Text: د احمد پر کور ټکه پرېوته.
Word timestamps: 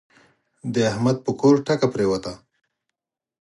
د 0.73 0.75
احمد 0.91 1.17
پر 1.25 1.31
کور 1.41 1.55
ټکه 1.65 1.87
پرېوته. 1.93 2.33